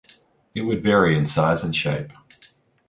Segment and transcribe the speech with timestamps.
[0.55, 2.11] It would vary in size and shape.